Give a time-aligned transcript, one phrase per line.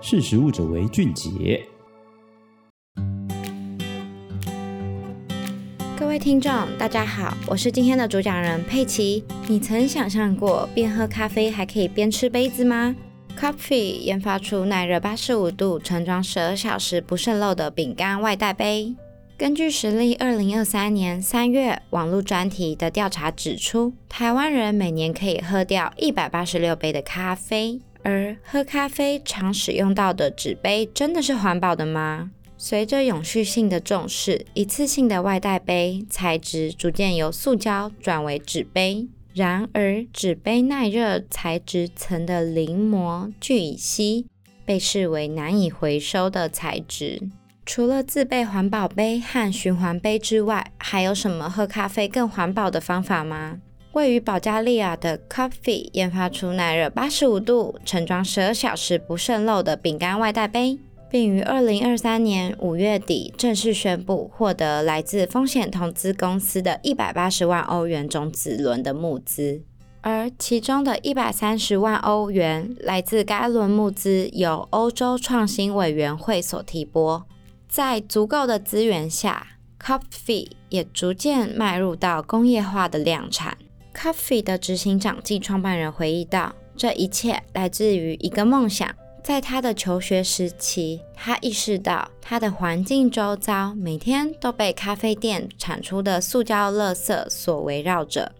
[0.00, 1.64] 识食物者为俊杰。
[5.98, 9.24] 各位听众，大家好，我是今天的主讲人佩奇。
[9.48, 12.94] 你曾想象过边喝咖啡还可以边吃杯子吗
[13.38, 18.94] ？Coffee 研发出耐热八十五度、盛装十二小时不渗漏的饼干外带杯。
[19.38, 27.80] 根据实例二零二三年三月网络专题的调查指出，台湾人每年可以喝掉一百八十六杯的咖啡。
[28.06, 32.30] 而喝咖啡常使用到的纸杯，真的是环保的吗？
[32.56, 39.08] 随着永续性的重视，一次性的外带杯材质逐渐由塑胶转为纸杯。
[39.34, 44.26] 然而，纸杯耐热材质层的临膜聚乙烯
[44.64, 47.20] 被视为难以回收的材质。
[47.66, 53.58] 除了自备环保杯和循环杯之外，还有什么喝咖啡更环保的方法吗？
[53.96, 60.78] 位于保加利亚的 Coffee 研发出耐热八十五度、盛装十二小时不渗漏的饼干外带杯，
[61.08, 69.62] 并于二零二三年五月底正式宣布获得来自风险投资公司的一百八十万欧元种子轮的募资，
[70.02, 77.26] 而其中的一百三十万欧元来自该轮募资由欧洲创新委员会所提拨。
[77.66, 79.46] 在足够的资源下
[79.82, 83.56] ，Coffee 也逐渐迈入到工业化的量产。
[83.96, 88.94] COFFii 的执行长暨创办人回忆道：“这一切来自于一个梦想。
[89.24, 98.30] 在他的求学时期，他意识到他的环境周遭每天都被咖啡店产出的塑胶垃圾所围绕着，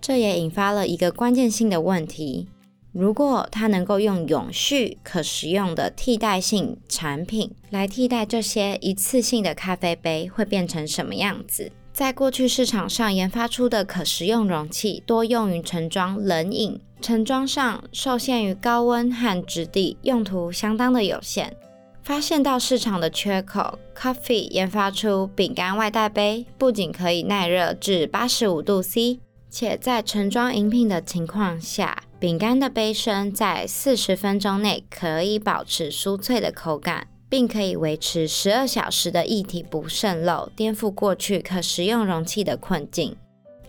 [0.00, 2.48] 这也引发了一个关键性的问题。”
[2.92, 11.72] 如果他能够用永续、可食用的替代性产品来替代这些一次性的咖啡杯，会变成什么样子？
[11.92, 21.54] 在过去市场上研发出的可食用容器多用于盛装冷饮，盛装上受限于高温和质地，用途相当的有限。
[22.02, 29.20] 发现到市场的缺口，Coffee 研发出饼干外带杯，不仅可以耐热至八十五度 C，
[29.50, 32.04] 且在盛装饮品的情况下。
[32.18, 43.16] 饼干的杯身在四十分钟内可以保持酥脆的口感，并可以维持十二小时的液体不渗漏，颠覆过去可食用容器的困境。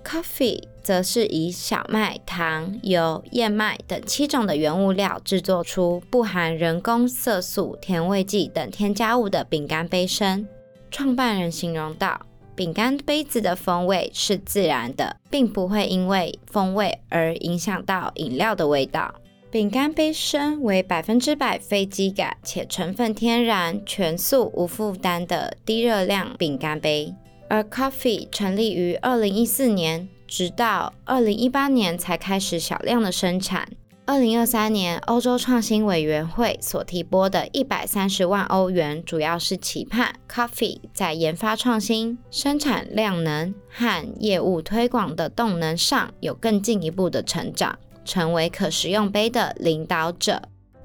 [0.03, 10.45] Coffee 则是以小麦、糖、油、燕麦等七种的原物料制作出不含人工色素、甜味剂等添加物的饼干杯身。
[10.91, 12.19] 创办人形容道。
[12.56, 19.16] 饼干杯子的风味是自然的，并不会因为风味而影响到饮料的味道。
[19.53, 27.14] 饼干杯身为百分之百非基感且成分天然、全素无负担的低热量饼干杯。
[27.47, 33.69] 而 Coffee 成立于二零一四年，直到二零一八年才开始小量的生产。
[34.08, 50.41] 二零二三年，欧洲创新委员会所提拨的一百三十万欧元，主要是期盼 Coffee 在研发创新、生产量能和业务推广的动能上有更进一步的成长，成为可食用杯的领导者。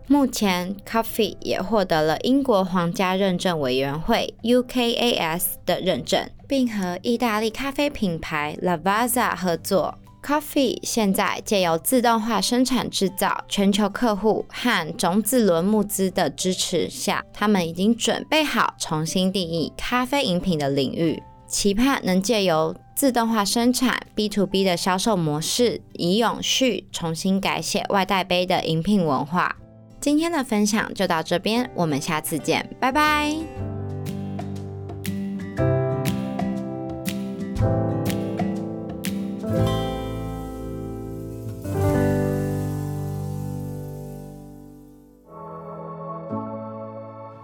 [0.06, 9.98] 目前，Coffee 也获得了英国皇家认证委员会 UKAS 的认证，并和意大利咖啡品牌 Lavazza 合作。
[10.20, 29.54] Coffee 现在借由自动化生产制造、全球客户和种子轮募资的支持下，他们已经准备好重新定义咖啡饮品的领域，期盼能借由自动化生产 B to B 的销售模式，以永续重新改写外带杯的饮品文化。
[30.00, 33.36] 今天的分享就到这边，我们下次见，拜拜。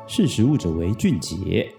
[0.09, 1.73] 识食物者为俊杰。